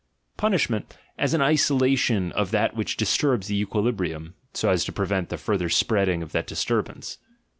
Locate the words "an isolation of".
1.35-2.49